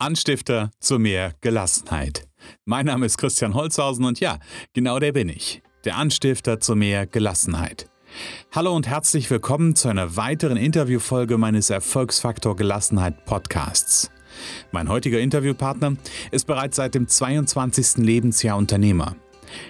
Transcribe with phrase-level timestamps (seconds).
[0.00, 2.26] Anstifter zu mehr Gelassenheit.
[2.64, 4.38] Mein Name ist Christian Holzhausen und ja,
[4.72, 5.60] genau der bin ich.
[5.84, 7.86] Der Anstifter zu mehr Gelassenheit.
[8.50, 14.10] Hallo und herzlich willkommen zu einer weiteren Interviewfolge meines Erfolgsfaktor Gelassenheit Podcasts.
[14.72, 15.96] Mein heutiger Interviewpartner
[16.30, 17.98] ist bereits seit dem 22.
[17.98, 19.16] Lebensjahr Unternehmer.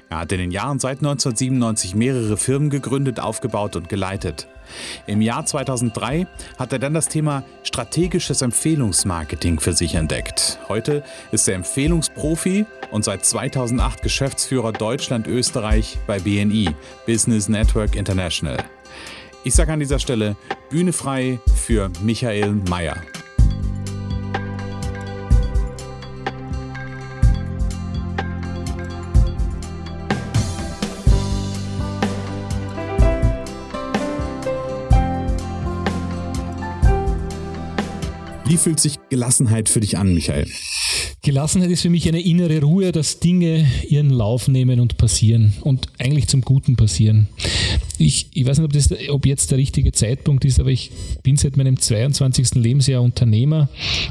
[0.08, 4.48] Er hat in den Jahren seit 1997 mehrere Firmen gegründet, aufgebaut und geleitet.
[5.06, 6.26] Im Jahr 2003
[6.58, 10.58] hat er dann das Thema strategisches Empfehlungsmarketing für sich entdeckt.
[10.68, 16.70] Heute ist er Empfehlungsprofi und seit 2008 Geschäftsführer Deutschland-Österreich bei BNI,
[17.06, 18.58] Business Network International.
[19.42, 20.36] Ich sage an dieser Stelle
[20.68, 22.96] Bühne frei für Michael Mayer.
[38.50, 40.44] Wie fühlt sich Gelassenheit für dich an, Michael?
[41.22, 45.86] Gelassenheit ist für mich eine innere Ruhe, dass Dinge ihren Lauf nehmen und passieren und
[46.00, 47.28] eigentlich zum Guten passieren.
[47.96, 50.90] Ich, ich weiß nicht, ob, das, ob jetzt der richtige Zeitpunkt ist, aber ich
[51.22, 52.56] bin seit meinem 22.
[52.56, 53.68] Lebensjahr Unternehmer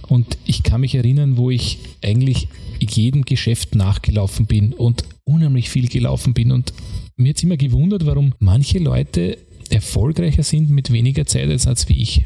[0.08, 2.48] und ich kann mich erinnern, wo ich eigentlich
[2.80, 6.72] jedem Geschäft nachgelaufen bin und unheimlich viel gelaufen bin und
[7.18, 9.38] mir hat immer gewundert, warum manche Leute
[9.72, 12.24] erfolgreicher sind mit weniger Zeit als wie ich.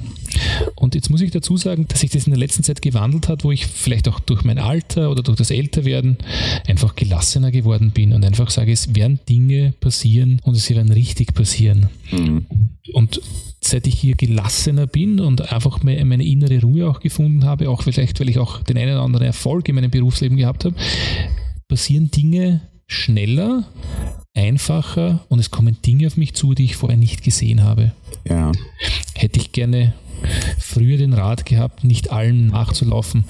[0.76, 3.44] Und jetzt muss ich dazu sagen, dass sich das in der letzten Zeit gewandelt hat,
[3.44, 6.18] wo ich vielleicht auch durch mein Alter oder durch das Älterwerden
[6.68, 11.34] einfach gelassener geworden bin und einfach sage, es werden Dinge passieren und es werden richtig
[11.34, 11.90] passieren.
[12.12, 12.46] Mhm.
[12.94, 13.22] Und
[13.62, 18.20] seit ich hier gelassener bin und einfach meine innere Ruhe auch gefunden habe, auch vielleicht,
[18.20, 20.76] weil ich auch den einen oder anderen Erfolg in meinem Berufsleben gehabt habe,
[21.68, 23.66] passieren Dinge schneller,
[24.34, 27.92] einfacher und es kommen Dinge auf mich zu, die ich vorher nicht gesehen habe.
[28.28, 28.52] Ja.
[29.16, 29.94] Hätte ich gerne
[30.58, 33.26] früher den Rat gehabt, nicht allen nachzulaufen.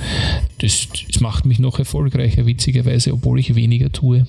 [0.60, 4.28] Das, das macht mich noch erfolgreicher, witzigerweise, obwohl ich weniger tue.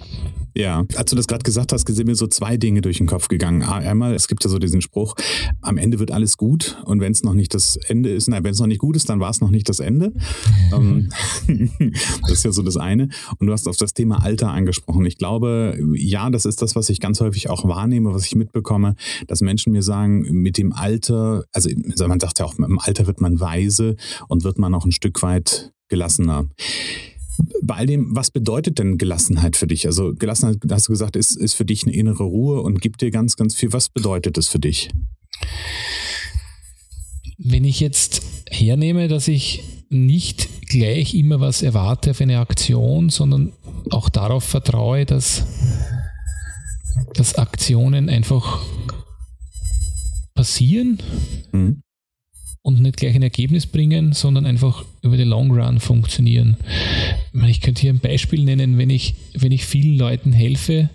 [0.57, 3.27] Ja, als du das gerade gesagt hast, sind mir so zwei Dinge durch den Kopf
[3.29, 3.63] gegangen.
[3.63, 5.17] Einmal, es gibt ja so diesen Spruch,
[5.63, 8.53] am Ende wird alles gut und wenn es noch nicht das Ende ist, nein, wenn
[8.53, 10.13] es noch nicht gut ist, dann war es noch nicht das Ende.
[10.73, 11.09] Ähm,
[12.23, 13.09] das ist ja so das eine.
[13.39, 15.05] Und du hast auf das Thema Alter angesprochen.
[15.05, 18.97] Ich glaube, ja, das ist das, was ich ganz häufig auch wahrnehme, was ich mitbekomme,
[19.27, 21.71] dass Menschen mir sagen, mit dem Alter, also
[22.09, 23.97] man sagt ja auch, im Alter wird man weise
[24.29, 26.47] und wird man auch ein Stück weit gelassener
[27.63, 29.87] bei all dem, was bedeutet denn Gelassenheit für dich?
[29.87, 33.11] Also Gelassenheit, hast du gesagt, ist, ist für dich eine innere Ruhe und gibt dir
[33.11, 33.73] ganz, ganz viel.
[33.73, 34.91] Was bedeutet es für dich?
[37.39, 43.53] Wenn ich jetzt hernehme, dass ich nicht gleich immer was erwarte auf eine Aktion, sondern
[43.91, 45.45] auch darauf vertraue, dass,
[47.15, 48.65] dass Aktionen einfach
[50.35, 50.99] passieren,
[51.53, 51.84] mhm
[52.65, 56.57] und nicht gleich ein Ergebnis bringen, sondern einfach über die Long Run funktionieren.
[57.47, 60.89] Ich könnte hier ein Beispiel nennen, wenn ich, wenn ich vielen Leuten helfe,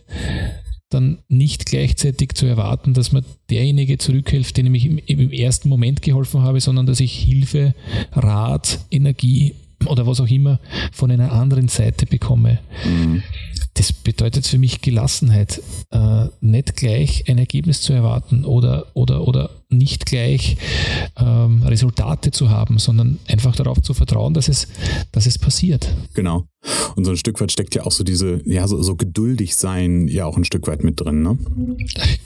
[0.90, 6.02] dann nicht gleichzeitig zu erwarten, dass mir derjenige zurückhilft, dem ich im, im ersten Moment
[6.02, 7.76] geholfen habe, sondern dass ich Hilfe,
[8.14, 9.54] Rat, Energie
[9.86, 10.60] oder was auch immer
[10.92, 12.58] von einer anderen Seite bekomme.
[12.84, 13.22] Mhm.
[13.76, 19.59] Das bedeutet für mich Gelassenheit, äh, nicht gleich ein Ergebnis zu erwarten oder, oder, oder
[19.70, 20.58] nicht gleich
[21.18, 24.68] ähm, Resultate zu haben, sondern einfach darauf zu vertrauen, dass es,
[25.12, 25.94] dass es passiert.
[26.16, 26.46] Genau.
[26.96, 30.08] Und so ein Stück weit steckt ja auch so diese, ja, so, so geduldig sein
[30.08, 31.38] ja auch ein Stück weit mit drin, ne?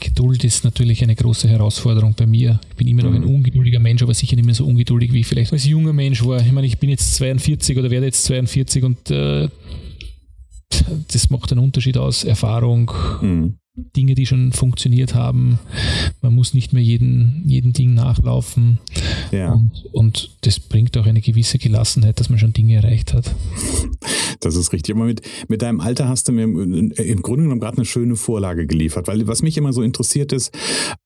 [0.00, 2.60] Geduld ist natürlich eine große Herausforderung bei mir.
[2.70, 3.36] Ich bin immer noch ein mhm.
[3.36, 6.40] ungeduldiger Mensch, aber sicher nicht mehr so ungeduldig, wie ich vielleicht als junger Mensch war.
[6.40, 9.48] Ich meine, ich bin jetzt 42 oder werde jetzt 42 und äh,
[11.12, 12.24] das macht einen Unterschied aus.
[12.24, 12.90] Erfahrung,
[13.20, 13.58] mhm.
[13.76, 15.58] Dinge, die schon funktioniert haben.
[16.22, 18.78] Man muss nicht mehr jeden, jeden Ding nachlaufen.
[19.32, 19.52] Ja.
[19.52, 23.34] Und, und das bringt auch eine gewisse Gelassenheit, dass man schon Dinge erreicht hat.
[24.40, 24.94] Das ist richtig.
[24.94, 28.14] Aber mit, mit deinem Alter hast du mir im, im Grunde genommen gerade eine schöne
[28.14, 30.56] Vorlage geliefert, weil was mich immer so interessiert ist,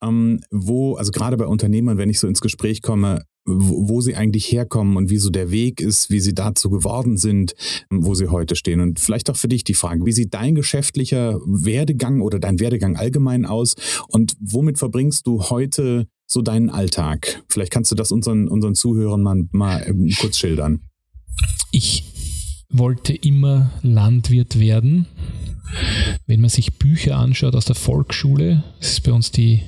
[0.03, 4.51] ähm, wo, also gerade bei Unternehmern, wenn ich so ins Gespräch komme, wo sie eigentlich
[4.53, 7.55] herkommen und wie so der Weg ist, wie sie dazu geworden sind,
[7.91, 8.81] wo sie heute stehen.
[8.81, 12.97] Und vielleicht auch für dich die Frage, wie sieht dein geschäftlicher Werdegang oder dein Werdegang
[12.97, 13.75] allgemein aus
[14.09, 17.43] und womit verbringst du heute so deinen Alltag?
[17.49, 20.83] Vielleicht kannst du das unseren, unseren Zuhörern mal, mal ähm, kurz schildern.
[21.73, 22.18] Ich
[22.71, 25.07] wollte immer Landwirt werden
[26.27, 29.63] wenn man sich Bücher anschaut aus der Volksschule, das ist bei uns die,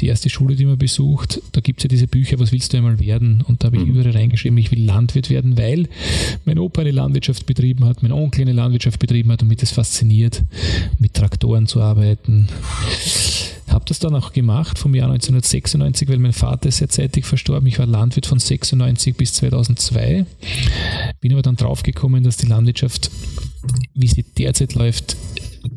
[0.00, 2.76] die erste Schule, die man besucht, da gibt es ja diese Bücher, was willst du
[2.76, 3.42] einmal werden?
[3.46, 3.90] Und da habe ich mhm.
[3.90, 5.88] überall reingeschrieben, ich will Landwirt werden, weil
[6.44, 9.72] mein Opa eine Landwirtschaft betrieben hat, mein Onkel eine Landwirtschaft betrieben hat und mich das
[9.72, 10.42] fasziniert,
[10.98, 12.48] mit Traktoren zu arbeiten
[13.72, 17.66] Habe das dann auch gemacht vom Jahr 1996, weil mein Vater ist sehr zeitig verstorben.
[17.66, 20.26] Ich war Landwirt von 96 bis 2002.
[21.20, 23.10] Bin aber dann draufgekommen, dass die Landwirtschaft,
[23.94, 25.16] wie sie derzeit läuft,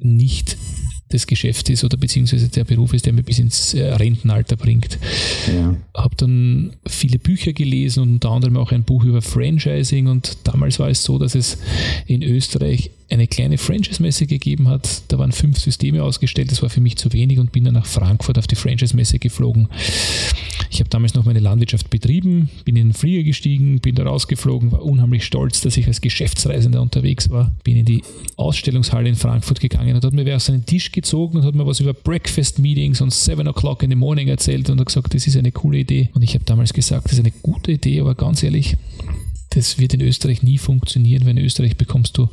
[0.01, 0.57] nicht
[1.09, 4.97] das Geschäft ist oder beziehungsweise der Beruf ist, der mir bis ins äh, Rentenalter bringt.
[5.47, 5.77] Ja.
[5.93, 10.79] Habe dann viele Bücher gelesen und unter anderem auch ein Buch über Franchising und damals
[10.79, 11.57] war es so, dass es
[12.07, 15.03] in Österreich eine kleine Franchise-Messe gegeben hat.
[15.09, 17.85] Da waren fünf Systeme ausgestellt, das war für mich zu wenig und bin dann nach
[17.85, 19.67] Frankfurt auf die Franchise-Messe geflogen.
[20.71, 24.71] Ich habe damals noch meine Landwirtschaft betrieben, bin in den Flieger gestiegen, bin da rausgeflogen,
[24.71, 27.55] war unheimlich stolz, dass ich als Geschäftsreisender unterwegs war.
[27.63, 28.01] Bin in die
[28.35, 31.65] Ausstellungshalle in Frankfurt gegangen und hat mir wer auf seinen Tisch gezogen und hat mir
[31.65, 35.37] was über Breakfast-Meetings und 7 o'clock in the morning erzählt und hat gesagt, das ist
[35.37, 36.09] eine coole Idee.
[36.13, 38.75] Und ich habe damals gesagt, das ist eine gute Idee, aber ganz ehrlich,
[39.49, 42.29] das wird in Österreich nie funktionieren, weil in Österreich bekommst du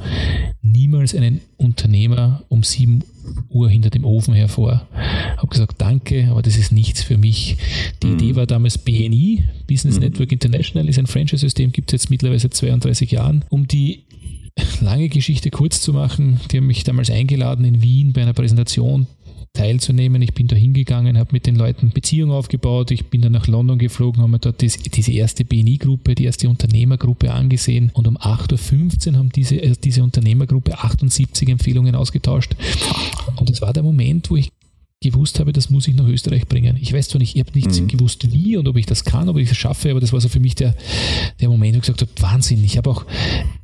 [0.62, 3.04] niemals einen Unternehmer um 7
[3.50, 4.88] Uhr hinter dem Ofen hervor.
[5.36, 7.56] Habe gesagt, danke, aber das ist nichts für mich.
[8.02, 8.14] Die mhm.
[8.14, 10.02] Idee war damals BNI, Business mhm.
[10.02, 13.44] Network International, ist ein Franchise-System, gibt es jetzt mittlerweile seit 32 Jahren.
[13.50, 14.04] Um die
[14.80, 19.06] lange Geschichte kurz zu machen, die haben mich damals eingeladen in Wien bei einer Präsentation
[19.52, 20.22] teilzunehmen.
[20.22, 22.90] Ich bin da hingegangen, habe mit den Leuten Beziehungen aufgebaut.
[22.90, 26.48] Ich bin dann nach London geflogen, haben mir dort das, diese erste BNI-Gruppe, die erste
[26.48, 27.90] Unternehmergruppe angesehen.
[27.94, 32.56] Und um 8.15 Uhr haben diese, äh, diese Unternehmergruppe 78 Empfehlungen ausgetauscht.
[33.36, 34.50] Und das war der Moment, wo ich
[35.02, 36.78] gewusst habe, das muss ich nach Österreich bringen.
[36.80, 37.88] Ich weiß zwar nicht, ich habe nicht mhm.
[37.88, 40.28] gewusst, wie und ob ich das kann, ob ich das schaffe, aber das war so
[40.28, 40.74] für mich der,
[41.40, 42.64] der Moment, wo ich gesagt habe, Wahnsinn.
[42.64, 43.04] Ich habe auch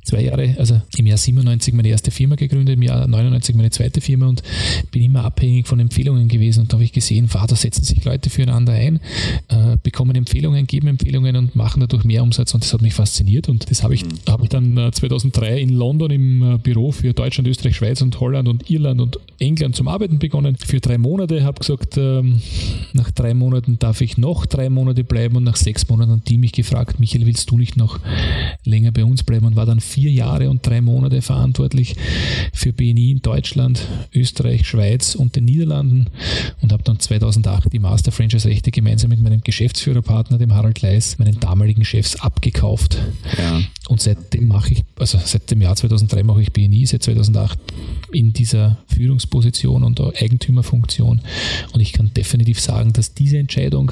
[0.03, 4.01] zwei Jahre, also im Jahr 97 meine erste Firma gegründet, im Jahr 99 meine zweite
[4.01, 4.43] Firma und
[4.91, 8.29] bin immer abhängig von Empfehlungen gewesen und da habe ich gesehen, da setzen sich Leute
[8.29, 8.99] füreinander ein,
[9.47, 13.49] äh, bekommen Empfehlungen, geben Empfehlungen und machen dadurch mehr Umsatz und das hat mich fasziniert
[13.49, 14.09] und das habe ich, mhm.
[14.27, 18.19] hab ich dann äh, 2003 in London im äh, Büro für Deutschland, Österreich, Schweiz und
[18.19, 20.55] Holland und Irland und England zum Arbeiten begonnen.
[20.55, 22.41] Für drei Monate habe gesagt, ähm,
[22.93, 26.37] nach drei Monaten darf ich noch drei Monate bleiben und nach sechs Monaten haben die
[26.37, 27.99] mich gefragt, Michael, willst du nicht noch
[28.63, 31.95] länger bei uns bleiben und war dann vier Jahre und drei Monate verantwortlich
[32.53, 36.07] für BNI in Deutschland, Österreich, Schweiz und den Niederlanden
[36.61, 41.17] und habe dann 2008 die Master Franchise Rechte gemeinsam mit meinem Geschäftsführerpartner, dem Harald Leis,
[41.19, 42.97] meinen damaligen Chefs abgekauft.
[43.37, 43.61] Ja.
[43.87, 47.59] Und seitdem mache ich, also seit dem Jahr 2003 mache ich BNI, seit 2008
[48.11, 51.18] in dieser Führungsposition und Eigentümerfunktion.
[51.73, 53.91] Und ich kann definitiv sagen, dass diese Entscheidung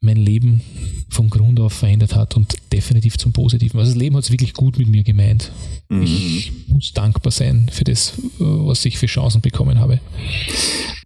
[0.00, 0.60] mein Leben
[1.08, 3.80] von Grund auf verändert hat und definitiv zum Positiven.
[3.80, 5.50] Also das Leben hat es wirklich gut mit mir gemeint.
[5.88, 6.02] Mhm.
[6.02, 10.00] Ich muss dankbar sein für das, was ich für Chancen bekommen habe.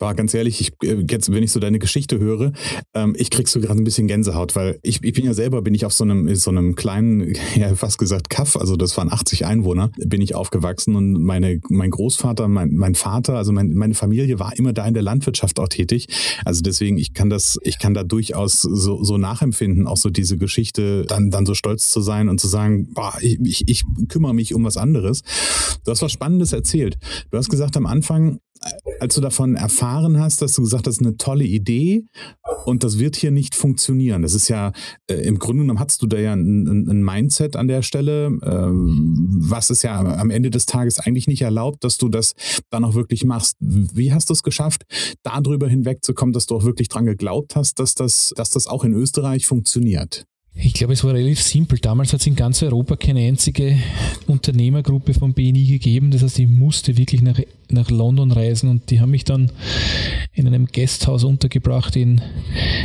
[0.01, 2.53] War ganz ehrlich, ich, äh, jetzt, wenn ich so deine Geschichte höre,
[2.95, 5.75] ähm, ich krieg so gerade ein bisschen Gänsehaut, weil ich, ich bin ja selber, bin
[5.75, 9.45] ich auf so einem, so einem kleinen, ja fast gesagt Kaff, also das waren 80
[9.45, 14.39] Einwohner, bin ich aufgewachsen und meine, mein Großvater, mein, mein Vater, also mein, meine Familie
[14.39, 16.09] war immer da in der Landwirtschaft auch tätig.
[16.47, 20.39] Also deswegen, ich kann das, ich kann da durchaus so, so nachempfinden, auch so diese
[20.39, 24.35] Geschichte, dann, dann so stolz zu sein und zu sagen, boah, ich, ich, ich kümmere
[24.35, 25.23] mich um was anderes.
[25.85, 26.99] Du hast was Spannendes erzählt.
[27.31, 28.41] Du hast gesagt am Anfang,
[28.99, 32.05] als du davon erfahren hast, dass du gesagt hast, das ist eine tolle Idee
[32.67, 34.23] und das wird hier nicht funktionieren.
[34.23, 34.73] Das ist ja,
[35.11, 38.71] äh, im Grunde genommen hast du da ja ein, ein Mindset an der Stelle, äh,
[38.71, 42.35] was es ja am Ende des Tages eigentlich nicht erlaubt, dass du das
[42.71, 43.57] dann auch wirklich machst.
[43.61, 44.83] Wie hast du es geschafft,
[45.23, 48.93] darüber hinwegzukommen, dass du auch wirklich dran geglaubt hast, dass das, dass das auch in
[48.93, 50.27] Österreich funktioniert?
[50.55, 51.79] Ich glaube, es war relativ simpel.
[51.79, 53.79] Damals hat es in ganz Europa keine einzige
[54.27, 56.11] Unternehmergruppe von BNI gegeben.
[56.11, 57.41] Das heißt, ich musste wirklich nach,
[57.73, 59.51] nach London reisen und die haben mich dann
[60.33, 62.21] in einem Gasthaus untergebracht in,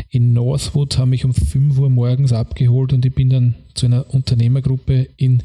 [0.09, 4.13] in Northwood, haben mich um 5 Uhr morgens abgeholt und ich bin dann zu einer
[4.13, 5.43] Unternehmergruppe in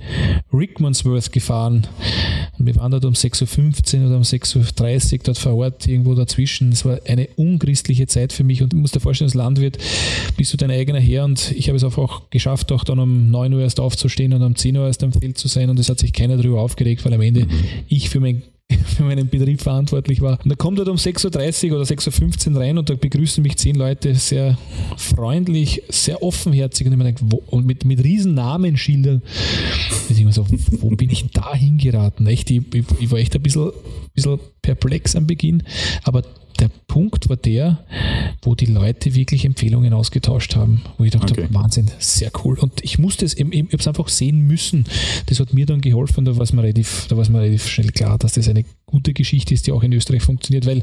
[0.53, 1.87] Rickmansworth gefahren.
[2.59, 6.15] Und wir waren dort um 6.15 Uhr oder um 6.30 Uhr dort vor Ort, irgendwo
[6.15, 6.71] dazwischen.
[6.73, 9.79] Es war eine unchristliche Zeit für mich und du musst dir vorstellen, als Landwirt
[10.37, 13.53] bist du dein eigener Herr und ich habe es auch geschafft, auch dann um 9
[13.53, 15.99] Uhr erst aufzustehen und um 10 Uhr erst am Feld zu sein und es hat
[15.99, 17.51] sich keiner darüber aufgeregt, weil am Ende mhm.
[17.89, 18.43] ich für mein
[18.97, 20.39] für meinen Betrieb verantwortlich war.
[20.43, 23.57] Und da kommt er um 6.30 Uhr oder 6.15 Uhr rein und da begrüßen mich
[23.57, 24.59] zehn Leute sehr
[24.97, 29.23] freundlich, sehr offenherzig und, ich denke, wo, und mit, mit riesen Namensschildern.
[30.09, 30.47] Ich mir so,
[30.81, 32.27] wo bin ich da hingeraten?
[32.27, 33.71] Echt, ich, ich, war echt ein bisschen,
[34.15, 35.63] bisschen perplex am Beginn,
[36.03, 36.23] aber
[36.61, 37.85] der Punkt war der,
[38.43, 41.49] wo die Leute wirklich Empfehlungen ausgetauscht haben, wo ich dachte, okay.
[41.51, 42.59] Wahnsinn, sehr cool.
[42.59, 44.85] Und ich musste es, ich, ich habe es einfach sehen müssen.
[45.27, 47.67] Das hat mir dann geholfen, da war es mir relativ, da war es mir relativ
[47.67, 50.83] schnell klar, dass das eine gute Geschichte ist, die auch in Österreich funktioniert, weil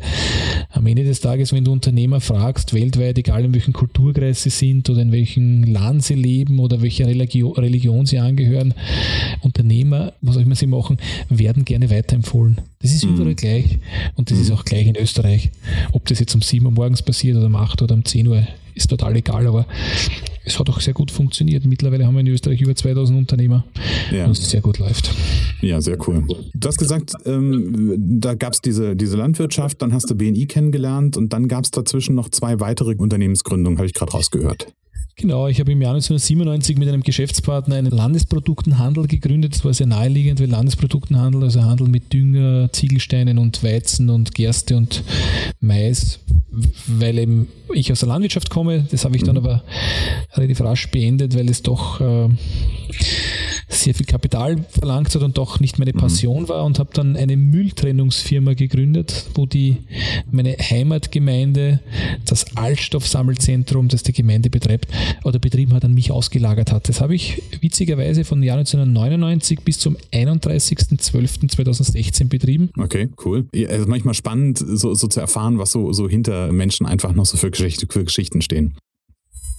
[0.71, 4.89] am Ende des Tages, wenn du Unternehmer fragst, weltweit, egal in welchem Kulturkreis sie sind
[4.89, 8.73] oder in welchem Land sie leben oder welcher Religion, Religion sie angehören,
[9.41, 10.97] Unternehmer, was auch immer sie machen,
[11.29, 12.57] werden gerne weiterempfohlen.
[12.79, 13.79] Das ist überall gleich
[14.15, 15.51] und das ist auch gleich in Österreich.
[15.91, 18.47] Ob das jetzt um 7 Uhr morgens passiert oder um 8 oder um 10 Uhr,
[18.77, 19.65] ist total egal, aber
[20.45, 21.65] es hat auch sehr gut funktioniert.
[21.65, 23.65] Mittlerweile haben wir in Österreich über 2000 Unternehmer
[24.11, 24.25] ja.
[24.25, 25.13] und es sehr gut läuft.
[25.61, 26.25] Ja, sehr cool.
[26.53, 31.17] Du hast gesagt, ähm, da gab es diese, diese Landwirtschaft, dann hast du BNI kennengelernt
[31.17, 34.67] und dann gab es dazwischen noch zwei weitere Unternehmensgründungen, habe ich gerade rausgehört.
[35.19, 39.55] Genau, ich habe im Jahr 1997 mit einem Geschäftspartner einen Landesproduktenhandel gegründet.
[39.55, 44.77] Das war sehr naheliegend, weil Landesproduktenhandel, also Handel mit Dünger, Ziegelsteinen und Weizen und Gerste
[44.77, 45.03] und
[45.59, 46.19] Mais,
[46.85, 48.85] weil eben ich aus der Landwirtschaft komme.
[48.91, 49.43] Das habe ich dann mhm.
[49.43, 49.63] aber
[50.35, 52.29] relativ rasch beendet, weil es doch äh,
[53.77, 55.97] sehr viel Kapital verlangt hat und doch nicht meine mhm.
[55.97, 59.77] Passion war und habe dann eine Mülltrennungsfirma gegründet, wo die
[60.31, 61.79] meine Heimatgemeinde
[62.25, 64.87] das Altstoffsammelzentrum, das die Gemeinde betreibt
[65.23, 66.89] oder betrieben hat, an mich ausgelagert hat.
[66.89, 72.69] Das habe ich witzigerweise von Jahr 1999 bis zum 31.12.2016 betrieben.
[72.77, 73.47] Okay, cool.
[73.51, 77.25] Es ist manchmal spannend, so, so, zu erfahren, was so, so hinter Menschen einfach noch
[77.25, 78.75] so für, Geschichte, für Geschichten stehen.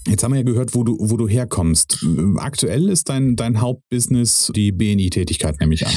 [0.08, 2.04] Jetzt haben wir ja gehört, wo du, wo du herkommst.
[2.36, 5.92] Aktuell ist dein, dein Hauptbusiness die BNI-Tätigkeit, nehme ich an.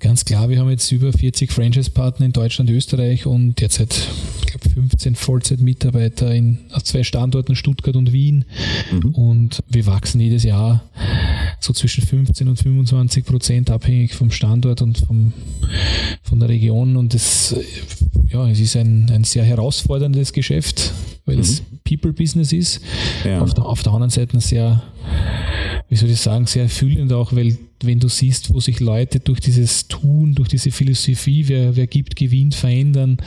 [0.00, 4.08] Ganz klar, wir haben jetzt über 40 Franchise-Partner in Deutschland, Österreich und derzeit,
[4.40, 8.44] ich glaube, 15 Vollzeit-Mitarbeiter in zwei Standorten, Stuttgart und Wien.
[8.92, 9.14] Mhm.
[9.14, 10.84] Und wir wachsen jedes Jahr
[11.60, 15.32] so zwischen 15 und 25 Prozent, abhängig vom Standort und vom,
[16.22, 16.96] von der Region.
[16.96, 17.54] Und es,
[18.28, 20.92] ja, es ist ein, ein sehr herausforderndes Geschäft,
[21.24, 21.42] weil mhm.
[21.42, 22.80] es People-Business ist.
[23.24, 23.35] Ja.
[23.42, 24.82] Auf, der, auf der anderen Seite sehr,
[25.88, 29.40] wie soll ich sagen, sehr erfüllend auch, weil wenn du siehst, wo sich Leute durch
[29.40, 33.18] dieses Tun, durch diese Philosophie, wer, wer gibt, gewinnt, verändern,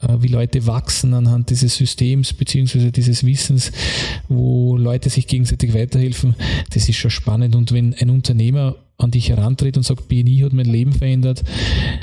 [0.00, 3.72] äh, wie Leute wachsen anhand dieses Systems beziehungsweise dieses Wissens,
[4.28, 6.34] wo Leute sich gegenseitig weiterhelfen,
[6.70, 7.54] das ist schon spannend.
[7.54, 11.42] Und wenn ein Unternehmer an dich herantritt und sagt, BNI hat mein Leben verändert,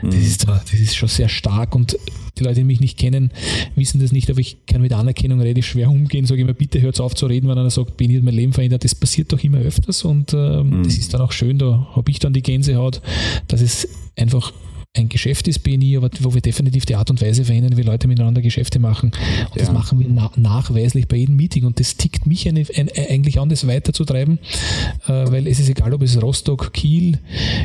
[0.01, 0.11] mhm.
[0.11, 1.97] das, ist, das ist schon sehr stark und
[2.37, 3.31] die Leute, die mich nicht kennen,
[3.75, 6.99] wissen das nicht, aber ich kann mit Anerkennung relativ schwer umgehen, sage immer, bitte hört
[6.99, 9.59] auf zu reden, wenn einer sagt, BNI hat mein Leben verändert, das passiert doch immer
[9.59, 10.83] öfters und äh, mhm.
[10.83, 13.01] das ist dann auch schön, da habe ich dann die Gänsehaut,
[13.47, 14.53] dass es einfach
[14.95, 18.07] ein Geschäft ist BNI, aber wo wir definitiv die Art und Weise verändern, wie Leute
[18.07, 19.11] miteinander Geschäfte machen.
[19.11, 19.61] Und ja.
[19.61, 21.65] das machen wir na nachweislich bei jedem Meeting.
[21.65, 24.39] Und das tickt mich eine, ein, eigentlich an, das weiterzutreiben,
[25.05, 27.19] äh, weil es ist egal, ob es Rostock, Kiel,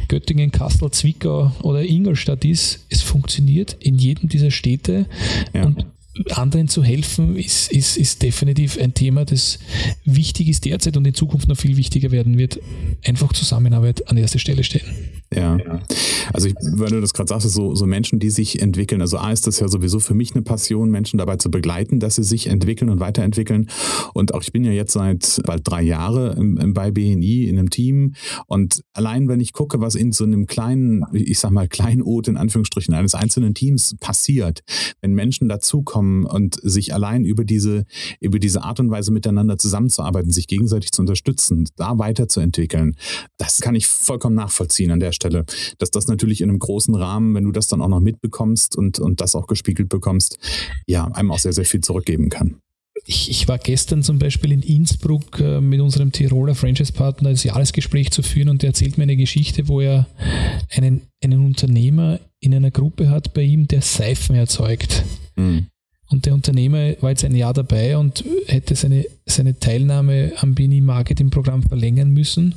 [0.09, 2.85] Göttingen, Kassel, Zwickau oder Ingolstadt ist.
[2.91, 5.07] Es funktioniert in jedem dieser Städte.
[5.55, 5.65] Ja.
[5.65, 5.87] Und
[6.31, 9.59] anderen zu helfen, ist, ist, ist definitiv ein Thema, das
[10.05, 12.61] wichtig ist derzeit und in Zukunft noch viel wichtiger werden wird.
[13.05, 14.83] Einfach Zusammenarbeit an erster Stelle stehen.
[15.35, 15.59] Ja.
[16.33, 19.01] Also, ich, weil du das gerade sagst, so, so Menschen, die sich entwickeln.
[19.01, 22.15] Also, A ist das ja sowieso für mich eine Passion, Menschen dabei zu begleiten, dass
[22.15, 23.69] sie sich entwickeln und weiterentwickeln.
[24.13, 28.15] Und auch ich bin ja jetzt seit bald drei Jahren bei BNI in einem Team.
[28.47, 32.37] Und allein, wenn ich gucke, was in so einem kleinen, ich sag mal, Kleinod in
[32.37, 34.61] Anführungsstrichen eines einzelnen Teams passiert,
[35.01, 37.87] wenn Menschen dazukommen und sich allein über diese,
[38.21, 42.97] über diese Art und Weise miteinander zusammenzuarbeiten, sich gegenseitig zu unterstützen, da weiterzuentwickeln,
[43.37, 45.25] das kann ich vollkommen nachvollziehen an der Stelle.
[45.25, 45.45] Stelle,
[45.79, 48.99] dass das natürlich in einem großen Rahmen, wenn du das dann auch noch mitbekommst und,
[48.99, 50.39] und das auch gespiegelt bekommst,
[50.87, 52.57] ja, einem auch sehr, sehr viel zurückgeben kann.
[53.07, 58.13] Ich, ich, war gestern zum Beispiel in Innsbruck äh, mit unserem Tiroler Franchise-Partner das Jahresgespräch
[58.13, 60.07] zu führen und der erzählt mir eine Geschichte, wo er
[60.71, 65.05] einen, einen Unternehmer in einer Gruppe hat bei ihm, der Seifen erzeugt.
[65.35, 65.67] Mhm.
[66.11, 70.81] Und der Unternehmer war jetzt ein Jahr dabei und hätte seine, seine Teilnahme am Bini
[70.81, 72.55] Marketing Programm verlängern müssen.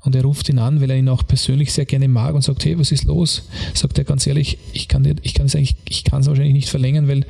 [0.00, 2.64] Und er ruft ihn an, weil er ihn auch persönlich sehr gerne mag und sagt,
[2.64, 3.48] hey, was ist los?
[3.72, 6.68] Sagt er ganz ehrlich, ich kann, ich kann es eigentlich, ich kann es wahrscheinlich nicht
[6.68, 7.26] verlängern, weil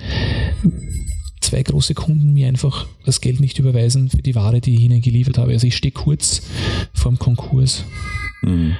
[1.40, 5.02] zwei große Kunden mir einfach das Geld nicht überweisen für die Ware, die ich ihnen
[5.02, 5.52] geliefert habe.
[5.52, 6.42] Also ich stehe kurz
[6.94, 7.84] vorm Konkurs.
[8.42, 8.76] Mhm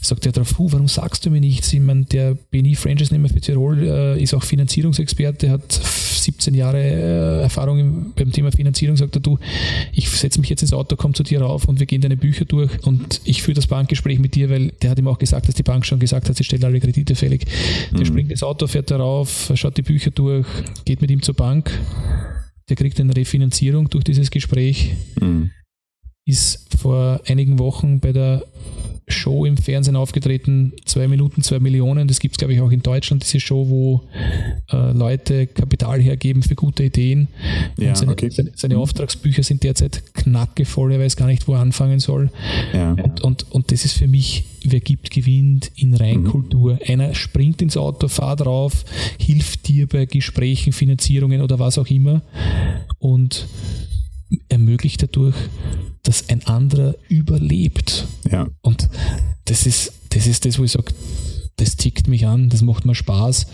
[0.00, 1.72] sagt er darauf, warum sagst du mir nichts?
[1.72, 7.42] Ich meine, der BNI Franchise-Nehmer für Tirol äh, ist auch Finanzierungsexperte, hat 17 Jahre äh,
[7.42, 9.38] Erfahrung im, beim Thema Finanzierung, sagt er, du,
[9.92, 12.44] ich setze mich jetzt ins Auto, komm zu dir rauf und wir gehen deine Bücher
[12.44, 15.54] durch und ich führe das Bankgespräch mit dir, weil der hat ihm auch gesagt, dass
[15.54, 17.46] die Bank schon gesagt hat, sie stellt alle Kredite fällig.
[17.90, 18.04] Der mhm.
[18.04, 20.46] springt ins Auto, fährt darauf, schaut die Bücher durch,
[20.84, 21.70] geht mit ihm zur Bank,
[22.68, 24.94] der kriegt eine Refinanzierung durch dieses Gespräch.
[25.20, 25.50] Mhm
[26.28, 28.44] ist vor einigen Wochen bei der
[29.08, 32.08] Show im Fernsehen aufgetreten, zwei Minuten, zwei Millionen.
[32.08, 34.02] Das gibt es, glaube ich, auch in Deutschland, diese Show, wo
[34.70, 37.28] äh, Leute Kapital hergeben für gute Ideen.
[37.78, 38.30] Ja, seine, okay.
[38.30, 42.30] seine, seine, Auftragsbücher sind derzeit knackevoll, er weiß gar nicht, wo er anfangen soll.
[42.72, 42.92] Ja.
[42.92, 46.74] Und, und, und das ist für mich, wer gibt, gewinnt in Reinkultur.
[46.74, 46.80] Mhm.
[46.86, 48.84] Einer springt ins Auto, fahrt drauf,
[49.18, 52.22] hilft dir bei Gesprächen, Finanzierungen oder was auch immer
[52.98, 53.46] und
[54.48, 55.36] ermöglicht dadurch,
[56.02, 58.06] dass ein anderer überlebt.
[58.30, 58.48] Ja.
[58.62, 58.88] Und
[59.44, 60.92] das ist, das ist das, wo ich sage,
[61.56, 63.46] das tickt mich an, das macht mir Spaß,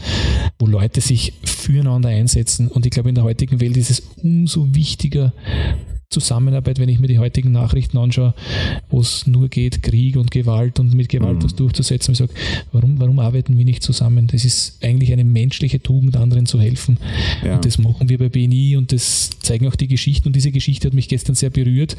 [0.59, 2.69] wo Leute sich füreinander einsetzen.
[2.69, 5.33] Und ich glaube, in der heutigen Welt ist es umso wichtiger,
[6.11, 8.35] Zusammenarbeit, wenn ich mir die heutigen Nachrichten anschaue,
[8.89, 11.41] wo es nur geht, Krieg und Gewalt und mit Gewalt mhm.
[11.41, 12.13] das durchzusetzen.
[12.13, 12.33] Ich sage,
[12.73, 14.27] warum, warum arbeiten wir nicht zusammen?
[14.27, 16.99] Das ist eigentlich eine menschliche Tugend, anderen zu helfen.
[17.45, 17.57] Ja.
[17.57, 20.29] Und das machen wir bei BNI und das zeigen auch die Geschichten.
[20.29, 21.97] Und diese Geschichte hat mich gestern sehr berührt,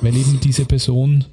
[0.00, 1.24] weil eben diese Person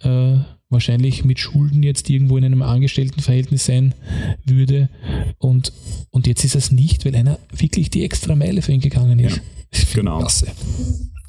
[0.00, 0.36] äh,
[0.70, 3.94] wahrscheinlich mit Schulden jetzt irgendwo in einem Angestelltenverhältnis sein
[4.44, 4.88] würde.
[5.38, 5.72] Und,
[6.10, 9.40] und jetzt ist es nicht, weil einer wirklich die extra Meile für ihn gegangen ist.
[9.72, 10.18] Ja, genau.
[10.18, 10.48] Klasse.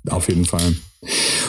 [0.07, 0.75] Auf jeden Fall.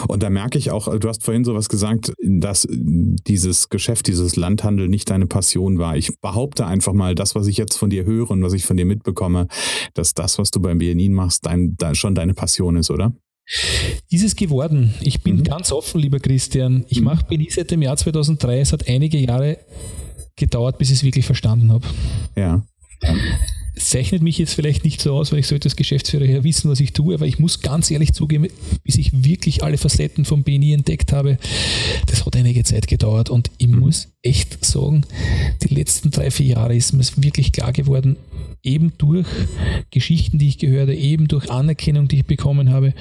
[0.07, 4.87] Und da merke ich auch, du hast vorhin sowas gesagt, dass dieses Geschäft, dieses Landhandel
[4.87, 5.97] nicht deine Passion war.
[5.97, 8.77] Ich behaupte einfach mal, das, was ich jetzt von dir höre und was ich von
[8.77, 9.47] dir mitbekomme,
[9.93, 13.13] dass das, was du beim BNI machst, dein, dein, schon deine Passion ist, oder?
[14.09, 14.93] Ist es geworden.
[15.01, 15.43] Ich bin mhm.
[15.43, 16.85] ganz offen, lieber Christian.
[16.87, 17.05] Ich mhm.
[17.05, 18.59] mache BNI seit dem Jahr 2003.
[18.61, 19.57] Es hat einige Jahre
[20.37, 21.85] gedauert, bis ich es wirklich verstanden habe.
[22.35, 22.63] Ja
[23.75, 26.79] zeichnet mich jetzt vielleicht nicht so aus, weil ich sollte als Geschäftsführer her wissen, was
[26.79, 28.47] ich tue, aber ich muss ganz ehrlich zugeben,
[28.83, 31.37] bis ich wirklich alle Facetten von BNI entdeckt habe,
[32.07, 33.79] das hat einige Zeit gedauert und ich mhm.
[33.79, 35.05] muss echt sagen,
[35.63, 38.17] die letzten drei, vier Jahre ist mir wirklich klar geworden,
[38.63, 39.27] eben durch
[39.89, 42.93] Geschichten, die ich gehört habe, eben durch Anerkennung, die ich bekommen habe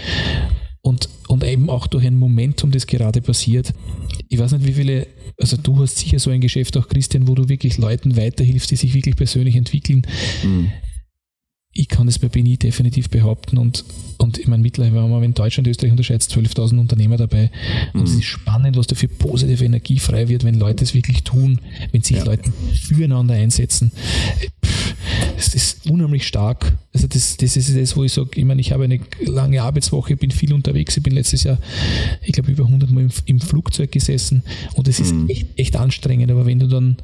[0.83, 3.73] und, und eben auch durch ein Momentum, das gerade passiert.
[4.29, 5.07] Ich weiß nicht, wie viele,
[5.39, 8.77] also du hast sicher so ein Geschäft auch, Christian, wo du wirklich Leuten weiterhilfst, die
[8.77, 10.07] sich wirklich persönlich entwickeln.
[10.43, 10.73] Mhm.
[11.73, 13.85] Ich kann es bei BNI definitiv behaupten und,
[14.19, 17.51] und ich meine, mittlerweile haben wir in Deutschland, Österreich unterscheidet 12.000 Unternehmer dabei
[17.93, 18.07] und mhm.
[18.07, 21.61] es ist spannend, was da für positive Energie frei wird, wenn Leute es wirklich tun,
[21.93, 22.25] wenn sich ja.
[22.25, 22.51] Leute
[22.89, 23.93] füreinander einsetzen.
[25.37, 26.77] Es ist unheimlich stark.
[26.93, 30.17] Also das, das ist das, wo ich sage, ich meine, ich habe eine lange Arbeitswoche,
[30.17, 30.97] bin viel unterwegs.
[30.97, 31.59] Ich bin letztes Jahr,
[32.23, 34.43] ich glaube, über 100 Mal im, im Flugzeug gesessen
[34.75, 35.29] und es ist mhm.
[35.29, 36.31] echt, echt anstrengend.
[36.31, 36.97] Aber wenn du dann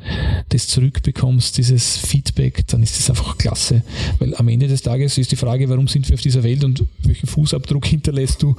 [0.48, 3.82] das zurückbekommst, dieses Feedback, dann ist das einfach klasse.
[4.18, 6.84] Weil am Ende des Tages ist die Frage, warum sind wir auf dieser Welt und
[7.04, 8.56] welchen Fußabdruck hinterlässt du?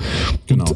[0.48, 0.66] Genau.
[0.66, 0.76] Und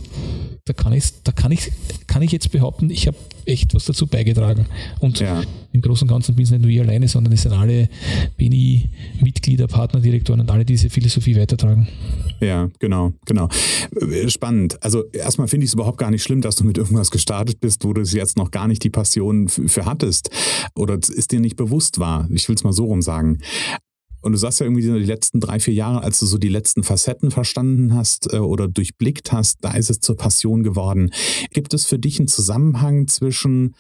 [0.72, 1.70] da kann ich, da kann ich,
[2.08, 4.68] kann ich jetzt behaupten, ich habe echt was dazu beigetragen.
[5.00, 5.42] Und ja.
[5.74, 7.90] im Großen und Ganzen bin es nicht nur ich alleine, sondern es sind alle
[8.38, 11.88] BNI-Mitglieder, Partnerdirektoren und alle, die diese Philosophie weitertragen.
[12.40, 13.50] Ja, genau, genau.
[14.28, 14.82] Spannend.
[14.82, 17.84] Also erstmal finde ich es überhaupt gar nicht schlimm, dass du mit irgendwas gestartet bist,
[17.84, 20.30] wo du jetzt noch gar nicht die Passion für hattest
[20.74, 22.30] oder es dir nicht bewusst war.
[22.32, 23.40] Ich will es mal so rum sagen.
[24.22, 26.84] Und du sagst ja irgendwie die letzten drei, vier Jahre, als du so die letzten
[26.84, 31.12] Facetten verstanden hast äh, oder durchblickt hast, da ist es zur Passion geworden.
[31.52, 33.76] Gibt es für dich einen Zusammenhang zwischen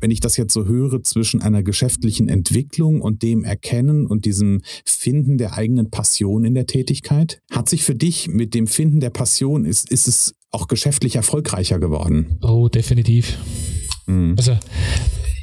[0.00, 4.62] wenn ich das jetzt so höre, zwischen einer geschäftlichen Entwicklung und dem Erkennen und diesem
[4.86, 7.40] Finden der eigenen Passion in der Tätigkeit?
[7.50, 11.78] Hat sich für dich mit dem Finden der Passion, ist, ist es auch geschäftlich erfolgreicher
[11.78, 12.38] geworden?
[12.42, 13.36] Oh, definitiv.
[14.06, 14.34] Mhm.
[14.38, 14.56] Also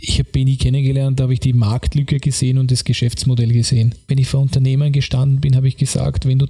[0.08, 3.94] ich habe Beni kennengelernt, da habe ich die Marktlücke gesehen und das Geschäftsmodell gesehen.
[4.08, 6.48] Wenn ich vor Unternehmen gestanden bin, habe ich gesagt, wenn du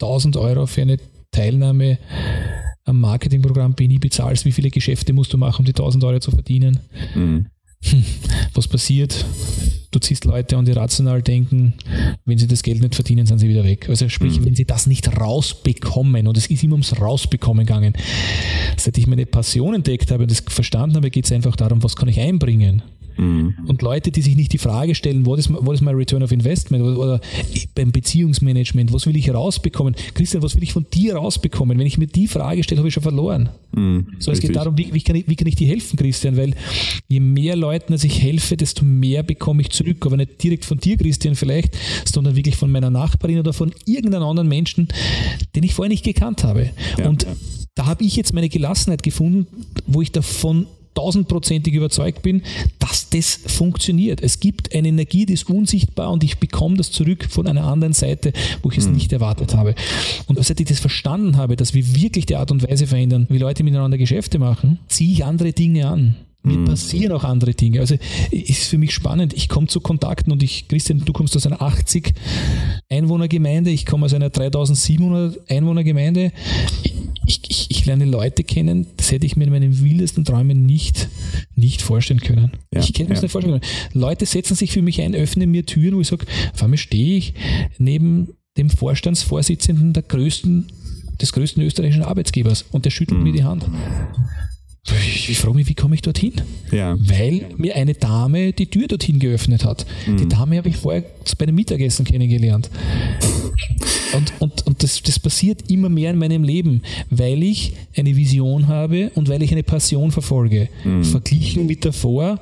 [0.00, 0.98] 1000 Euro für eine
[1.30, 1.98] Teilnahme
[2.84, 6.32] am Marketingprogramm Beni bezahlst, wie viele Geschäfte musst du machen, um die 1000 Euro zu
[6.32, 6.80] verdienen?
[7.14, 7.46] Mhm.
[7.82, 8.04] Hm,
[8.54, 9.24] was passiert?
[9.92, 11.74] Du ziehst Leute an, die rational denken,
[12.24, 13.88] wenn sie das Geld nicht verdienen, sind sie wieder weg.
[13.88, 14.46] Also sprich, mhm.
[14.46, 17.94] wenn sie das nicht rausbekommen, und es ist immer ums Rausbekommen gegangen,
[18.76, 21.96] seit ich meine Passion entdeckt habe und das verstanden habe, geht es einfach darum, was
[21.96, 22.82] kann ich einbringen.
[23.16, 23.54] Mhm.
[23.66, 26.32] Und Leute, die sich nicht die Frage stellen, what is, what is my return of
[26.32, 27.20] investment oder, oder
[27.74, 29.94] beim Beziehungsmanagement, was will ich rausbekommen?
[30.14, 31.78] Christian, was will ich von dir rausbekommen?
[31.78, 33.50] Wenn ich mir die Frage stelle, habe ich schon verloren.
[33.72, 36.36] Mhm, so, es geht darum, wie, wie, kann ich, wie kann ich dir helfen, Christian?
[36.36, 36.54] Weil
[37.08, 40.04] je mehr Leuten ich helfe, desto mehr bekomme ich zurück.
[40.06, 44.24] Aber nicht direkt von dir, Christian, vielleicht, sondern wirklich von meiner Nachbarin oder von irgendeinem
[44.24, 44.88] anderen Menschen,
[45.54, 46.70] den ich vorher nicht gekannt habe.
[46.98, 47.36] Ja, Und ja.
[47.74, 49.46] da habe ich jetzt meine Gelassenheit gefunden,
[49.86, 52.42] wo ich davon tausendprozentig überzeugt bin,
[52.78, 54.22] dass das funktioniert.
[54.22, 57.92] Es gibt eine Energie, die ist unsichtbar und ich bekomme das zurück von einer anderen
[57.92, 58.94] Seite, wo ich es mhm.
[58.94, 59.74] nicht erwartet habe.
[60.26, 63.38] Und seit ich das verstanden habe, dass wir wirklich die Art und Weise verändern, wie
[63.38, 66.16] Leute miteinander Geschäfte machen, ziehe ich andere Dinge an.
[66.42, 66.64] Mir mhm.
[66.64, 67.80] passieren auch andere Dinge.
[67.80, 67.96] Also
[68.30, 69.34] ist für mich spannend.
[69.34, 72.14] Ich komme zu Kontakten und ich, Christian, du kommst aus einer 80
[72.88, 76.32] Einwohnergemeinde, ich komme aus einer 3700 Einwohnergemeinde.
[77.26, 81.08] Ich, ich, lerne Leute kennen, das hätte ich mir in meinen wildesten Träumen nicht,
[81.56, 82.52] nicht vorstellen können.
[82.72, 83.22] Ja, ich kenne mir ja.
[83.22, 83.72] nicht vorstellen können.
[83.92, 86.24] Leute setzen sich für mich ein, öffnen mir Türen, wo ich sage,
[86.54, 87.34] auf einmal stehe ich
[87.78, 90.66] neben dem Vorstandsvorsitzenden der größten,
[91.20, 93.24] des größten österreichischen Arbeitsgebers und der schüttelt mhm.
[93.24, 93.68] mir die Hand.
[95.28, 96.34] Ich, frage mich, wie komme ich dorthin?
[96.70, 96.96] Ja.
[96.98, 99.86] Weil mir eine Dame die Tür dorthin geöffnet hat.
[100.06, 100.16] Mhm.
[100.16, 101.04] Die Dame habe ich vorher
[101.38, 102.70] bei einem Mittagessen kennengelernt.
[104.12, 108.68] Und, und, und das, das passiert immer mehr in meinem Leben, weil ich eine Vision
[108.68, 110.68] habe und weil ich eine Passion verfolge.
[110.84, 111.04] Mhm.
[111.04, 112.40] Verglichen mit davor,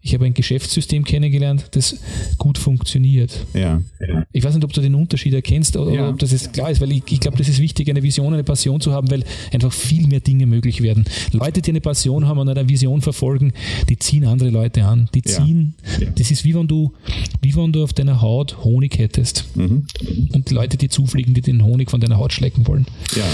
[0.00, 1.98] ich habe ein Geschäftssystem kennengelernt, das
[2.38, 3.46] gut funktioniert.
[3.54, 3.80] Ja.
[4.32, 6.08] Ich weiß nicht, ob du den Unterschied erkennst oder ja.
[6.10, 8.44] ob das jetzt klar ist, weil ich, ich glaube, das ist wichtig, eine Vision, eine
[8.44, 11.04] Passion zu haben, weil einfach viel mehr Dinge möglich werden.
[11.32, 13.52] Leute, die eine Passion haben und eine Vision verfolgen,
[13.88, 15.08] die ziehen andere Leute an.
[15.14, 16.08] Die ziehen, ja.
[16.16, 16.92] das ist wie wenn du,
[17.42, 19.86] wie wenn du auf deiner Haut Honig hättest mhm.
[20.32, 22.86] und die Leute, die zufliegen, die den Honig von deiner Haut schlecken wollen.
[23.14, 23.24] Ja,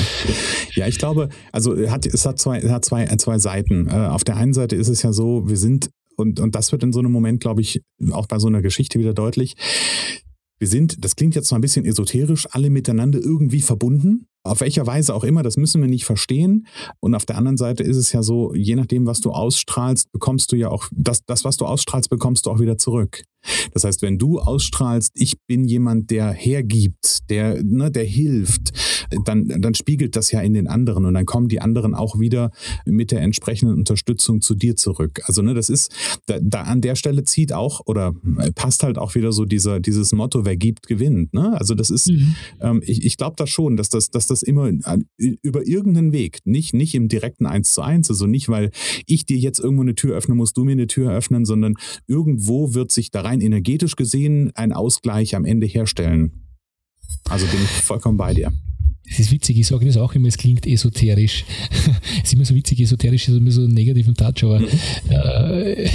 [0.74, 3.88] ja ich glaube, also hat, es hat zwei, hat zwei, zwei Seiten.
[3.88, 6.82] Äh, auf der einen Seite ist es ja so, wir sind und, und das wird
[6.82, 9.56] in so einem Moment, glaube ich, auch bei so einer Geschichte wieder deutlich.
[10.58, 14.26] Wir sind, das klingt jetzt zwar ein bisschen esoterisch, alle miteinander irgendwie verbunden.
[14.42, 16.66] Auf welcher Weise auch immer, das müssen wir nicht verstehen.
[17.00, 20.52] Und auf der anderen Seite ist es ja so, je nachdem, was du ausstrahlst, bekommst
[20.52, 23.22] du ja auch, das, das was du ausstrahlst, bekommst du auch wieder zurück.
[23.72, 28.72] Das heißt, wenn du ausstrahlst, ich bin jemand, der hergibt, der, ne, der hilft,
[29.24, 32.50] dann, dann spiegelt das ja in den anderen und dann kommen die anderen auch wieder
[32.84, 35.20] mit der entsprechenden Unterstützung zu dir zurück.
[35.24, 35.90] Also, ne, das ist,
[36.26, 38.14] da, da an der Stelle zieht auch oder
[38.54, 41.32] passt halt auch wieder so dieser, dieses Motto, wer gibt, gewinnt.
[41.32, 41.58] Ne?
[41.58, 42.36] Also, das ist, mhm.
[42.60, 44.70] ähm, ich, ich glaube da schon, dass das, dass das immer
[45.16, 48.70] über irgendeinen Weg, nicht, nicht im direkten Eins zu eins, also nicht, weil
[49.06, 51.74] ich dir jetzt irgendwo eine Tür öffne, musst du mir eine Tür öffnen, sondern
[52.06, 56.46] irgendwo wird sich da rein energetisch gesehen ein Ausgleich am Ende herstellen.
[57.28, 58.52] Also bin ich vollkommen bei dir.
[59.10, 61.44] Es ist witzig, ich sage das auch immer, es klingt esoterisch.
[62.18, 64.68] es ist immer so witzig, esoterisch ist immer so einen negativen Touch, aber mhm.
[65.10, 65.90] äh,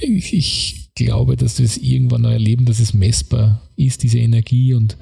[0.00, 4.74] ich, ich, glaube, dass wir es irgendwann noch erleben, dass es messbar ist, diese Energie
[4.74, 4.96] und,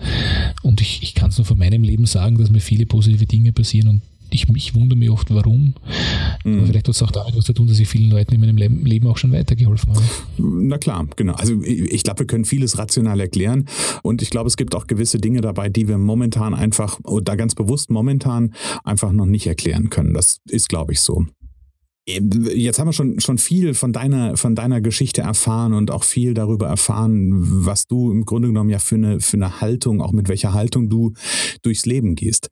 [0.62, 3.52] und ich, ich kann es nur von meinem Leben sagen, dass mir viele positive Dinge
[3.52, 5.74] passieren und ich, ich wundere mich oft, warum.
[6.44, 6.59] Mhm.
[6.59, 8.87] Aber vielleicht hat es auch damit was zu tun, dass ich vielen Leuten in meinem
[8.87, 10.02] Leben auch schon weitergeholfen habe.
[10.38, 11.35] Na klar, genau.
[11.35, 13.66] Also ich glaube, wir können vieles rational erklären
[14.02, 17.55] und ich glaube, es gibt auch gewisse Dinge dabei, die wir momentan einfach, oder ganz
[17.55, 20.14] bewusst momentan einfach noch nicht erklären können.
[20.14, 21.26] Das ist, glaube ich, so.
[22.04, 26.34] Jetzt haben wir schon, schon viel von deiner, von deiner Geschichte erfahren und auch viel
[26.34, 27.30] darüber erfahren,
[27.64, 30.88] was du im Grunde genommen ja für eine, für eine Haltung, auch mit welcher Haltung
[30.88, 31.12] du
[31.62, 32.48] durchs Leben gehst.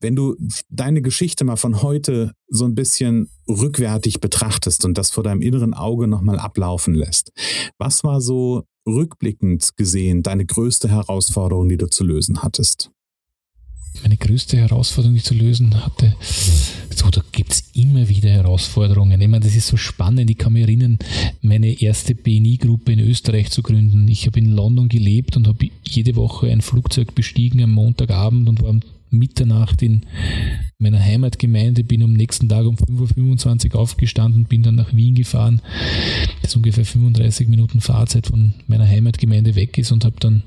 [0.00, 0.34] Wenn du
[0.70, 5.74] deine Geschichte mal von heute so ein bisschen rückwärtig betrachtest und das vor deinem inneren
[5.74, 7.30] Auge nochmal ablaufen lässt,
[7.78, 12.90] was war so rückblickend gesehen deine größte Herausforderung, die du zu lösen hattest?
[14.02, 16.14] Meine größte Herausforderung, die ich zu lösen hatte.
[16.20, 19.20] So, da gibt es immer wieder Herausforderungen.
[19.20, 20.30] Ich meine, das ist so spannend.
[20.30, 20.98] Ich kann mich erinnern,
[21.42, 24.06] meine erste BNI-Gruppe in Österreich zu gründen.
[24.08, 28.62] Ich habe in London gelebt und habe jede Woche ein Flugzeug bestiegen am Montagabend und
[28.62, 30.02] war am Mitternacht in
[30.78, 35.60] meiner Heimatgemeinde, bin am nächsten Tag um 5.25 Uhr aufgestanden, bin dann nach Wien gefahren,
[36.42, 40.42] das ungefähr 35 Minuten Fahrzeit von meiner Heimatgemeinde weg ist und habe dann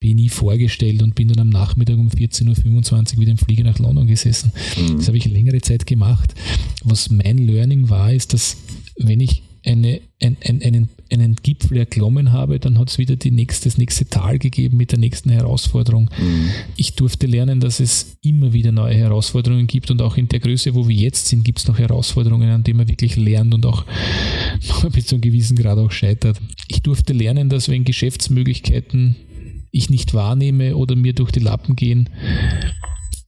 [0.00, 4.06] BNI vorgestellt und bin dann am Nachmittag um 14.25 Uhr wieder im Flieger nach London
[4.06, 4.52] gesessen.
[4.76, 4.98] Mhm.
[4.98, 6.34] Das habe ich längere Zeit gemacht.
[6.82, 8.56] Was mein Learning war, ist, dass
[8.96, 13.30] wenn ich eine, ein, ein, einen, einen Gipfel erklommen habe, dann hat es wieder die
[13.30, 16.10] nächste, das nächste Tal gegeben mit der nächsten Herausforderung.
[16.18, 16.50] Mhm.
[16.76, 20.74] Ich durfte lernen, dass es immer wieder neue Herausforderungen gibt und auch in der Größe,
[20.74, 23.84] wo wir jetzt sind, gibt es noch Herausforderungen, an denen man wirklich lernt und auch
[24.92, 26.40] bis zu einem gewissen Grad auch scheitert.
[26.68, 29.16] Ich durfte lernen, dass wenn Geschäftsmöglichkeiten
[29.70, 32.08] ich nicht wahrnehme oder mir durch die Lappen gehen,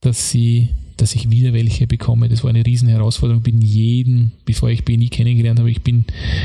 [0.01, 2.29] dass sie dass ich wieder welche bekomme.
[2.29, 3.43] Das war eine riesen Herausforderung.
[3.43, 6.05] Bin jeden, bevor ich BNI kennengelernt habe, ich bin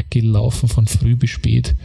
[0.10, 1.76] gelaufen von früh bis spät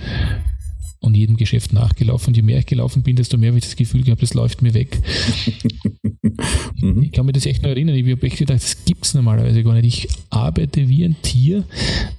[1.01, 2.29] und jedem Geschäft nachgelaufen.
[2.29, 4.63] Und je mehr ich gelaufen bin, desto mehr habe ich das Gefühl gehabt, das läuft
[4.63, 4.99] mir weg.
[6.79, 7.05] Mhm.
[7.05, 7.95] Ich kann mich das echt noch erinnern.
[7.95, 9.87] Ich habe echt gedacht, das gibt es normalerweise gar nicht.
[9.87, 11.65] Ich arbeite wie ein Tier,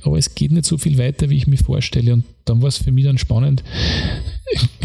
[0.01, 2.13] aber es geht nicht so viel weiter, wie ich mir vorstelle.
[2.13, 3.63] Und dann war es für mich dann spannend,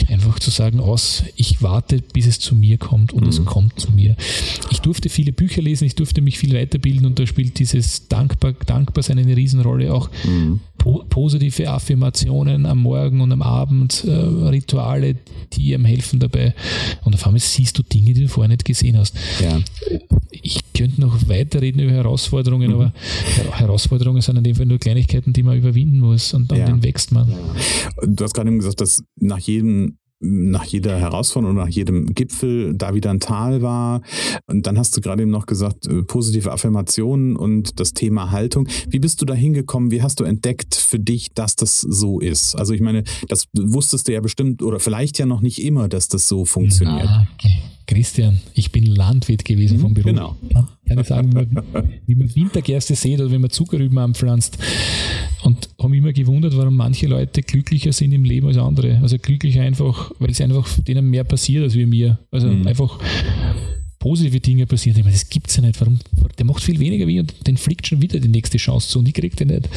[0.09, 3.29] einfach zu sagen, aus, ich warte, bis es zu mir kommt und mhm.
[3.29, 4.17] es kommt zu mir.
[4.71, 8.55] Ich durfte viele Bücher lesen, ich durfte mich viel weiterbilden und da spielt dieses Dankbar,
[8.67, 9.93] Dankbarsein eine Riesenrolle.
[9.95, 10.61] Auch mhm.
[10.79, 15.17] po positive Affirmationen am Morgen und am Abend, äh, Rituale,
[15.53, 16.55] die einem helfen dabei.
[17.05, 19.15] Und auf einmal siehst du Dinge, die du vorher nicht gesehen hast.
[19.41, 19.61] Ja.
[20.31, 22.75] Ich könnte noch weiterreden über Herausforderungen, mhm.
[22.75, 22.93] aber
[23.53, 26.83] Herausforderungen sind in dem Fall nur Kleinigkeiten, die man überwinden muss und dann ja.
[26.83, 27.33] wächst man.
[28.05, 29.52] Du hast gerade eben gesagt, dass nach jedem
[30.23, 34.03] nach jeder Herausforderung oder nach jedem Gipfel da wieder ein Tal war.
[34.47, 38.69] Und dann hast du gerade eben noch gesagt, äh, positive Affirmationen und das Thema Haltung.
[38.89, 39.91] Wie bist du da hingekommen?
[39.91, 42.55] Wie hast du entdeckt für dich, dass das so ist?
[42.55, 46.09] Also ich meine, das wusstest du ja bestimmt oder vielleicht ja noch nicht immer, dass
[46.09, 47.09] das so funktioniert.
[47.35, 47.63] Okay.
[47.93, 50.07] Christian, ich bin Landwirt gewesen mhm, vom Beruf.
[50.07, 50.37] Genau.
[50.89, 54.59] Kann ich sagen, wie man, wie man Wintergerste sieht oder wenn man Zuckerrüben anpflanzt.
[55.43, 58.99] Und habe immer gewundert, warum manche Leute glücklicher sind im Leben als andere.
[59.03, 62.19] Also glücklicher einfach, weil es einfach denen mehr passiert als wie mir.
[62.31, 62.67] Also mhm.
[62.67, 62.99] einfach
[64.03, 64.99] positive Dinge passieren.
[64.99, 65.81] Ich meine, das gibt es ja nicht.
[65.81, 66.01] Warum?
[66.37, 69.07] Der macht viel weniger wie und den fliegt schon wieder die nächste Chance zu und
[69.07, 69.69] ich kriege den nicht.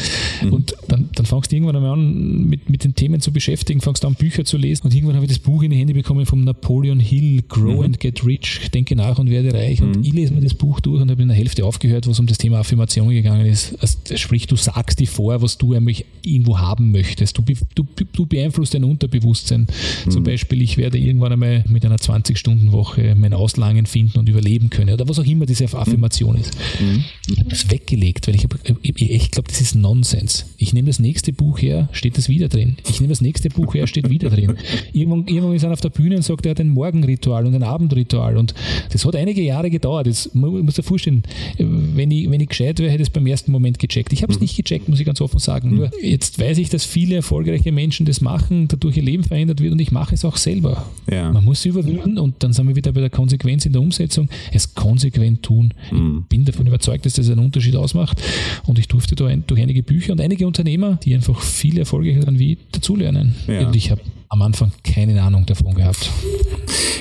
[0.42, 0.52] Mhm.
[0.52, 4.04] Und dann, dann fangst du irgendwann einmal an, mit, mit den Themen zu beschäftigen, fangst
[4.04, 6.44] an, Bücher zu lesen und irgendwann habe ich das Buch in die Hände bekommen vom
[6.44, 7.84] Napoleon Hill, Grow mhm.
[7.84, 9.80] and Get Rich, Denke nach und werde reich.
[9.80, 9.88] Mhm.
[9.88, 12.20] Und ich lese mir das Buch durch und habe in der Hälfte aufgehört, wo es
[12.20, 13.78] um das Thema Affirmation gegangen ist.
[13.80, 17.38] Also, sprich, du sagst dir vor, was du eigentlich irgendwo haben möchtest.
[17.38, 17.44] Du,
[17.76, 19.68] du, du beeinflusst dein Unterbewusstsein.
[20.10, 20.26] Zum mhm.
[20.26, 24.94] Beispiel, ich werde irgendwann einmal mit einer 20-Stunden-Woche mein Auslangen finden finden und überleben können
[24.94, 26.56] oder was auch immer diese Affirmation ist.
[26.80, 27.04] Mhm.
[27.30, 28.46] Ich habe das weggelegt, weil ich,
[28.84, 30.46] ich glaube, das ist Nonsens.
[30.58, 32.78] Ich nehme das nächste Buch her, steht das wieder drin.
[32.90, 34.56] Ich nehme das nächste Buch her, steht wieder drin.
[34.94, 37.64] Irgendwann, irgendwann ist er auf der Bühne und sagt, er hat ein Morgenritual und ein
[37.64, 38.54] Abendritual und
[38.92, 40.08] das hat einige Jahre gedauert.
[40.08, 41.24] Das muss dir vorstellen,
[41.58, 44.14] wenn ich, wenn ich gescheit wäre, hätte ich es beim ersten Moment gecheckt.
[44.14, 44.44] Ich habe es mhm.
[44.44, 45.72] nicht gecheckt, muss ich ganz offen sagen.
[45.72, 45.76] Mhm.
[45.78, 49.74] Nur jetzt weiß ich, dass viele erfolgreiche Menschen das machen, dadurch ihr Leben verändert wird
[49.74, 50.86] und ich mache es auch selber.
[51.12, 51.32] Ja.
[51.32, 54.05] Man muss sie überwinden und dann sind wir wieder bei der Konsequenz in der Umsetzung
[54.06, 55.74] Umsetzung, es konsequent tun.
[55.92, 56.20] Mhm.
[56.24, 58.22] Ich bin davon überzeugt, dass das einen Unterschied ausmacht.
[58.66, 62.40] Und ich durfte da durch einige Bücher und einige Unternehmer, die einfach viel erfolgreicher sind
[62.40, 63.36] wie dazulernen.
[63.48, 63.68] Ja.
[63.68, 66.12] Und ich habe am Anfang keine Ahnung davon gehabt.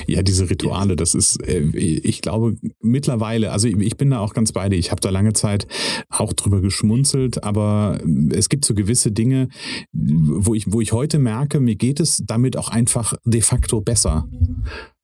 [0.07, 4.51] Ja, diese Rituale, das ist, äh, ich glaube, mittlerweile, also ich bin da auch ganz
[4.51, 4.77] bei dir.
[4.77, 5.67] Ich habe da lange Zeit
[6.09, 9.49] auch drüber geschmunzelt, aber es gibt so gewisse Dinge,
[9.91, 14.27] wo ich, wo ich heute merke, mir geht es damit auch einfach de facto besser.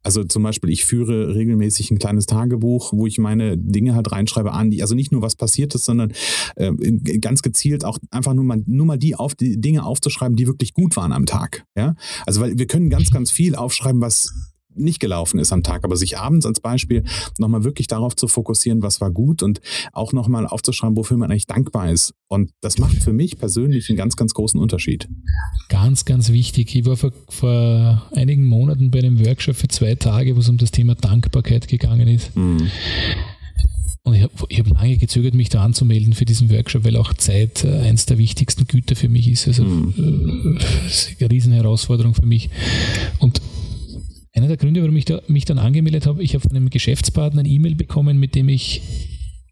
[0.04, 4.52] Also zum Beispiel, ich führe regelmäßig ein kleines Tagebuch, wo ich meine Dinge halt reinschreibe
[4.52, 6.14] an, die, also nicht nur was passiert ist, sondern
[6.56, 6.72] äh,
[7.20, 10.74] ganz gezielt auch einfach nur mal, nur mal die, auf, die Dinge aufzuschreiben, die wirklich
[10.74, 11.66] gut waren am Tag.
[11.76, 11.96] Ja?
[12.26, 14.34] Also weil wir können ganz, ganz viel aufschreiben, was
[14.76, 17.04] nicht gelaufen ist am Tag, aber sich abends als Beispiel
[17.38, 19.62] nochmal wirklich darauf zu fokussieren, was war gut und
[19.94, 22.14] auch nochmal aufzuschreiben, wofür man eigentlich dankbar ist.
[22.28, 25.08] Und das macht für mich persönlich einen ganz, ganz großen Unterschied.
[25.70, 26.76] Ganz, ganz wichtig.
[26.76, 30.58] Ich war vor, vor einigen Monaten bei einem Workshop für zwei Tage, wo es um
[30.58, 32.36] das Thema Dankbarkeit gegangen ist.
[32.36, 32.70] Mhm.
[34.04, 37.64] Und ich habe hab lange gezögert, mich da anzumelden für diesen Workshop, weil auch Zeit
[37.64, 39.48] äh, eins der wichtigsten Güter für mich ist.
[39.48, 40.58] Also mhm.
[40.58, 42.50] äh, eine Riesenherausforderung für mich.
[43.20, 43.42] Und
[44.34, 47.42] einer der Gründe, warum ich da, mich dann angemeldet habe, ich habe von einem Geschäftspartner
[47.42, 48.82] ein E-Mail bekommen, mit dem ich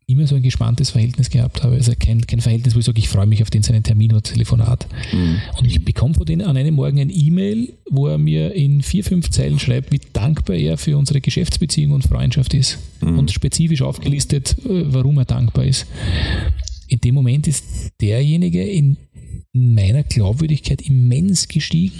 [0.09, 1.75] immer so ein gespanntes Verhältnis gehabt habe.
[1.75, 4.23] Also kein, kein Verhältnis, wo ich sage, ich freue mich auf den seinen Termin oder
[4.23, 4.87] Telefonat.
[5.11, 5.39] Mhm.
[5.59, 9.03] Und ich bekomme von denen an einem Morgen ein E-Mail, wo er mir in vier,
[9.03, 12.79] fünf Zeilen schreibt, wie dankbar er für unsere Geschäftsbeziehung und Freundschaft ist.
[13.01, 13.19] Mhm.
[13.19, 15.85] Und spezifisch aufgelistet, äh, warum er dankbar ist.
[16.89, 17.63] In dem Moment ist
[18.02, 18.97] derjenige in
[19.54, 21.93] meiner Glaubwürdigkeit immens gestiegen.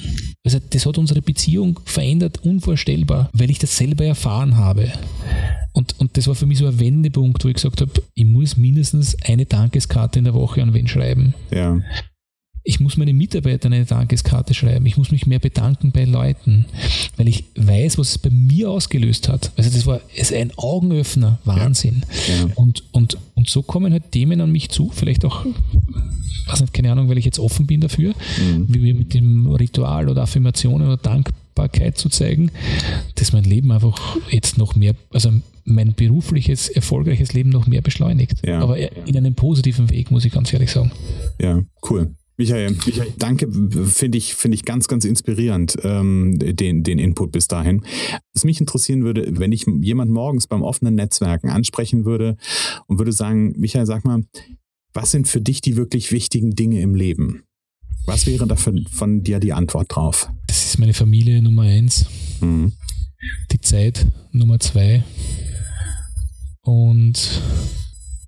[0.44, 4.92] Also das hat unsere Beziehung verändert, unvorstellbar, weil ich das selber erfahren habe.
[5.74, 8.58] Und, und das war für mich so ein Wendepunkt, wo ich gesagt habe, ich muss
[8.58, 11.34] mindestens eine Dankeskarte in der Woche an wen schreiben.
[11.52, 11.80] Ja.
[12.64, 14.86] Ich muss meinen Mitarbeitern eine Dankeskarte schreiben.
[14.86, 16.66] Ich muss mich mehr bedanken bei Leuten,
[17.18, 19.52] weil ich weiß, was es bei mir ausgelöst hat.
[19.56, 22.04] Also das war ist ein Augenöffner, Wahnsinn.
[22.28, 22.36] Ja.
[22.36, 22.54] Ja.
[22.56, 25.46] Und, und, und so kommen halt Themen an mich zu, vielleicht auch
[26.52, 28.66] weiß nicht, keine Ahnung, weil ich jetzt offen bin dafür, mhm.
[28.68, 32.52] wie wir mit dem Ritual oder Affirmationen oder Dankbarkeit zu zeigen,
[33.16, 35.32] dass mein Leben einfach jetzt noch mehr, also
[35.66, 38.46] mein berufliches, erfolgreiches Leben noch mehr beschleunigt.
[38.46, 38.60] Ja.
[38.60, 40.92] Aber in einem positiven Weg, muss ich ganz ehrlich sagen.
[41.40, 42.16] Ja, cool.
[42.40, 43.52] Michael, Michael, danke,
[43.86, 47.84] finde ich, finde ich ganz, ganz inspirierend, ähm, den, den Input bis dahin.
[48.34, 52.38] Was mich interessieren würde, wenn ich jemand morgens beim offenen Netzwerken ansprechen würde
[52.88, 54.24] und würde sagen, Michael, sag mal,
[54.94, 57.44] was sind für dich die wirklich wichtigen Dinge im Leben?
[58.06, 60.32] Was wäre da von, von dir die Antwort drauf?
[60.48, 62.06] Das ist meine Familie Nummer eins.
[62.40, 62.72] Mhm.
[63.52, 65.04] Die Zeit Nummer zwei.
[66.62, 67.42] Und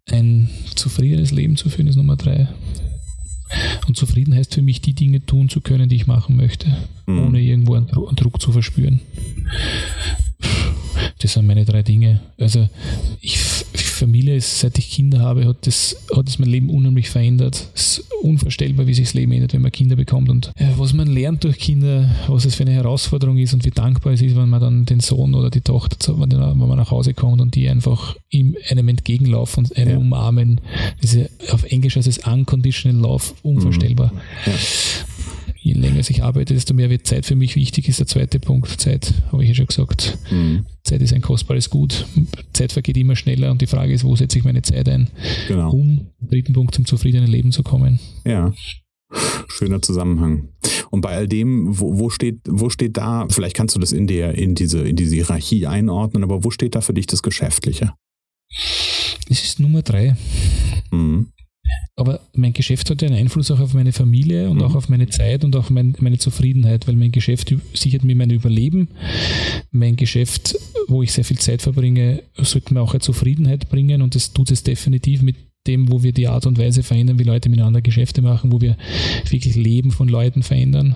[0.10, 2.50] ein zufriedenes Leben zu führen ist Nummer drei.
[3.88, 6.68] Und zufrieden heißt für mich, die Dinge tun zu können, die ich machen möchte,
[7.06, 7.26] mhm.
[7.26, 9.02] ohne irgendwo einen Druck zu verspüren.
[11.20, 12.22] Das sind meine drei Dinge.
[12.40, 12.68] Also
[13.22, 13.38] ich,
[14.02, 17.68] Familie ist, seit ich Kinder habe, hat das, hat das mein Leben unheimlich verändert.
[17.76, 20.94] Es ist unvorstellbar, wie sich das Leben ändert, wenn man Kinder bekommt und äh, was
[20.94, 24.36] man lernt durch Kinder, was es für eine Herausforderung ist und wie dankbar es ist,
[24.36, 27.70] wenn man dann den Sohn oder die Tochter, wenn man nach Hause kommt und die
[27.70, 29.98] einfach ihm einem entgegenlaufen und einen ja.
[29.98, 30.62] umarmen.
[31.04, 34.12] Diese, auf Englisch heißt es Unconditional Love, unvorstellbar.
[34.14, 34.52] Mhm.
[34.52, 34.54] Ja
[35.62, 38.82] je länger ich arbeite, desto mehr wird Zeit für mich wichtig, ist der zweite Punkt.
[38.82, 40.18] Zeit, habe ich ja schon gesagt.
[40.32, 40.66] Mhm.
[40.84, 42.08] Zeit ist ein kostbares Gut.
[42.54, 45.10] Zeit vergeht immer schneller und die Frage ist, wo setze ich meine Zeit ein,
[45.48, 45.72] genau.
[45.72, 48.00] um im dritten Punkt zum zufriedenen Leben zu kommen.
[48.26, 48.54] Ja.
[49.48, 50.50] Schöner Zusammenhang.
[50.90, 54.08] Und bei all dem, wo, wo, steht, wo steht da, vielleicht kannst du das in,
[54.08, 57.94] der, in, diese, in diese Hierarchie einordnen, aber wo steht da für dich das Geschäftliche?
[59.30, 60.16] Es ist Nummer drei.
[60.92, 61.32] Mhm.
[61.96, 64.64] Aber mein Geschäft hat ja einen Einfluss auch auf meine Familie und mhm.
[64.64, 68.32] auch auf meine Zeit und auch mein, meine Zufriedenheit, weil mein Geschäft sichert mir mein
[68.32, 68.90] Überleben.
[69.72, 70.56] Mein Geschäft
[70.92, 74.52] wo ich sehr viel Zeit verbringe, sollte mir auch eine Zufriedenheit bringen und das tut
[74.52, 75.36] es definitiv mit
[75.68, 78.78] dem, wo wir die Art und Weise verändern, wie Leute miteinander Geschäfte machen, wo wir
[79.30, 80.96] wirklich Leben von Leuten verändern.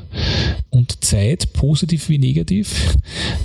[0.72, 2.96] Und Zeit, positiv wie negativ.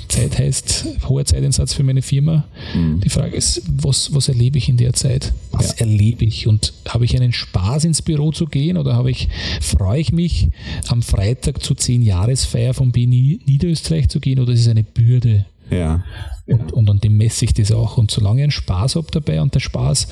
[0.09, 2.49] Zeit heißt hoher Zeiteinsatz für meine Firma.
[2.75, 3.01] Mhm.
[3.01, 5.35] Die Frage ist, was, was erlebe ich in der Zeit?
[5.53, 5.87] Was ja.
[5.87, 6.47] erlebe ich?
[6.47, 9.29] Und habe ich einen Spaß ins Büro zu gehen oder habe ich,
[9.61, 10.49] freue ich mich,
[10.89, 15.45] am Freitag zur 10-Jahresfeier von BNI Niederösterreich zu gehen oder ist es eine Bürde?
[15.71, 16.05] Ja.
[16.51, 17.97] Und, und an dem messe ich das auch.
[17.97, 20.09] Und solange ich einen Spaß habe dabei und der Spaß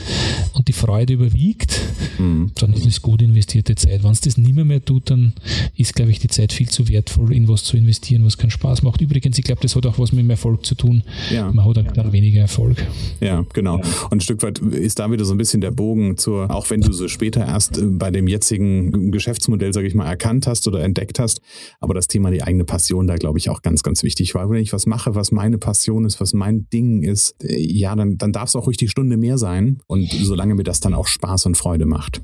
[0.55, 1.81] und die Freude überwiegt,
[2.19, 2.53] mhm.
[2.55, 4.05] dann ist es gut investierte Zeit.
[4.05, 5.33] Wenn es das nicht mehr, tut, dann
[5.77, 8.83] ist, glaube ich, die Zeit viel zu wertvoll, in was zu investieren, was keinen Spaß
[8.83, 9.01] macht.
[9.01, 11.03] Übrigens, ich glaube, das hat auch was mit dem Erfolg zu tun.
[11.33, 11.51] Ja.
[11.51, 12.87] Man hat halt dann weniger Erfolg.
[13.21, 13.77] Ja, genau.
[14.11, 16.81] Und ein Stück weit ist da wieder so ein bisschen der Bogen zur, auch wenn
[16.81, 20.85] du so später erst äh, bei dem jetzigen Geschäftsmodell, sage ich mal, erkannt hast oder
[20.85, 21.41] entdeckt hast,
[21.81, 24.37] aber das Thema die eigene Passion da, glaube ich, auch ganz, ganz wichtig.
[24.37, 27.97] Weil wenn ich was mache, was meine Passion ist, was mein Ding ist, äh, ja,
[27.97, 29.79] dann, dann darf es auch ruhig die Stunde mehr sein.
[29.87, 32.21] Und solange mir das dann auch Spaß und Freude macht.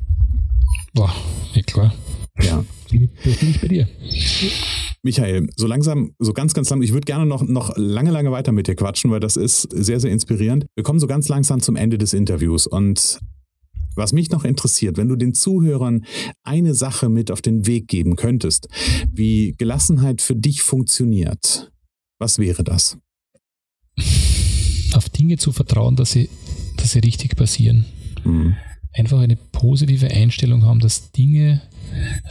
[0.93, 1.11] Boah,
[1.55, 1.95] ja klar.
[2.43, 2.63] Ja.
[2.91, 3.89] bin ich bei dir.
[5.03, 8.53] Michael, so langsam, so ganz, ganz langsam, ich würde gerne noch, noch lange, lange weiter
[8.53, 10.67] mit dir quatschen, weil das ist sehr, sehr inspirierend.
[10.75, 13.21] Wir kommen so ganz langsam zum Ende des Interviews und
[13.97, 16.05] was mich noch interessiert, wenn du den Zuhörern
[16.43, 18.69] eine Sache mit auf den Weg geben könntest,
[19.11, 21.71] wie Gelassenheit für dich funktioniert,
[22.19, 22.97] was wäre das?
[24.95, 26.29] Auf Dinge zu vertrauen, dass sie,
[26.77, 27.85] dass sie richtig passieren.
[28.25, 28.55] Mhm.
[28.93, 31.63] Einfach eine positive Einstellung haben, dass Dinge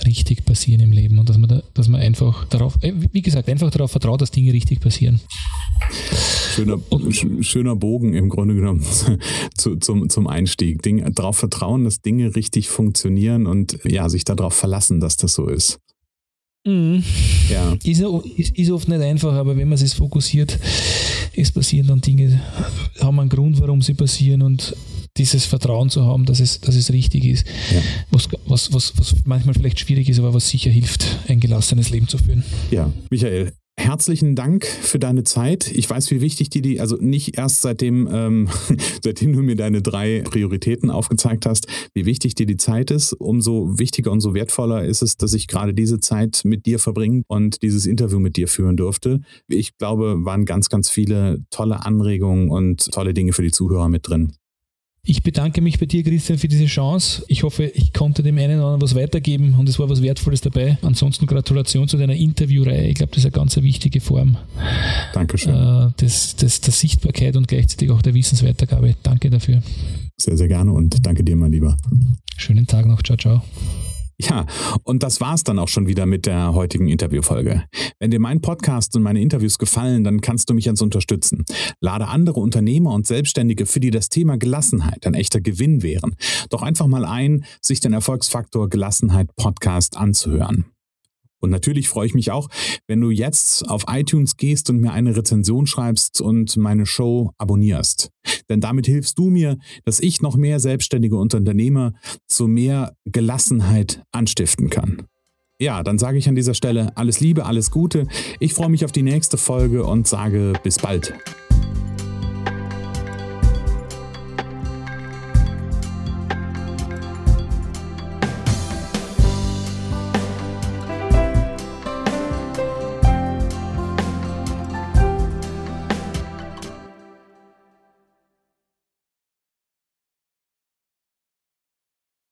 [0.06, 3.50] richtig passieren im Leben und dass man, da, dass man einfach darauf, äh, wie gesagt,
[3.50, 5.22] einfach darauf vertraut, dass Dinge richtig passieren.
[6.56, 8.86] Schöner, und, schöner Bogen im Grunde genommen
[9.58, 10.82] zu, zum, zum Einstieg.
[11.16, 15.80] darauf vertrauen, dass Dinge richtig funktionieren und ja, sich darauf verlassen, dass das so ist.
[16.66, 17.04] Mhm.
[17.50, 17.74] Ja.
[17.84, 18.02] Ist,
[18.38, 20.58] ist, ist, oft nicht einfach, aber wenn man sich fokussiert,
[21.36, 22.42] es passieren dann Dinge,
[23.00, 24.76] haben einen Grund, warum sie passieren und
[25.18, 27.82] dieses Vertrauen zu haben, dass es, dass es richtig ist, ja.
[28.10, 32.08] was, was, was, was manchmal vielleicht schwierig ist, aber was sicher hilft, ein gelassenes Leben
[32.08, 32.44] zu führen.
[32.72, 35.72] Ja, Michael, Herzlichen Dank für deine Zeit.
[35.72, 38.50] Ich weiß, wie wichtig dir die, also nicht erst seitdem, ähm,
[39.04, 43.14] seitdem du mir deine drei Prioritäten aufgezeigt hast, wie wichtig dir die Zeit ist.
[43.14, 47.24] Umso wichtiger und so wertvoller ist es, dass ich gerade diese Zeit mit dir verbringen
[47.28, 49.22] und dieses Interview mit dir führen durfte.
[49.48, 54.08] Ich glaube, waren ganz, ganz viele tolle Anregungen und tolle Dinge für die Zuhörer mit
[54.08, 54.34] drin.
[55.06, 57.26] Ich bedanke mich bei dir, Christian, für diese Chance.
[57.28, 60.40] Ich hoffe, ich konnte dem einen oder anderen was weitergeben und es war was Wertvolles
[60.40, 60.78] dabei.
[60.82, 62.88] Ansonsten Gratulation zu deiner Interviewreihe.
[62.88, 64.38] Ich glaube, das ist eine ganz wichtige Form.
[65.14, 65.54] Dankeschön.
[65.54, 68.96] Äh, des, des, der Sichtbarkeit und gleichzeitig auch der Wissensweitergabe.
[69.04, 69.62] Danke dafür.
[70.16, 71.76] Sehr, sehr gerne und danke dir, mein Lieber.
[72.38, 73.02] Schönen Tag noch.
[73.04, 73.44] Ciao, ciao.
[74.20, 74.46] Ja,
[74.84, 77.64] und das war's dann auch schon wieder mit der heutigen Interviewfolge.
[78.00, 81.46] Wenn dir mein Podcast und meine Interviews gefallen, dann kannst du mich jetzt unterstützen.
[81.80, 86.16] Lade andere Unternehmer und Selbstständige, für die das Thema Gelassenheit ein echter Gewinn wären,
[86.50, 90.66] doch einfach mal ein, sich den Erfolgsfaktor Gelassenheit Podcast anzuhören.
[91.44, 92.48] Und natürlich freue ich mich auch,
[92.88, 98.12] wenn du jetzt auf iTunes gehst und mir eine Rezension schreibst und meine Show abonnierst.
[98.50, 101.94] Denn damit hilfst du mir, dass ich noch mehr selbstständige Unternehmer
[102.28, 105.04] zu mehr Gelassenheit anstiften kann.
[105.60, 108.08] Ja, dann sage ich an dieser Stelle alles Liebe, alles Gute.
[108.40, 111.14] Ich freue mich auf die nächste Folge und sage bis bald.